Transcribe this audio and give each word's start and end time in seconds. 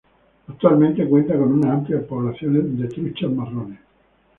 Actualmente 0.47 1.07
cuenta 1.07 1.37
con 1.37 1.53
una 1.59 1.73
amplia 1.73 2.03
población 2.07 2.75
de 2.75 2.87
truchas 2.87 3.29
marrones. 3.29 3.79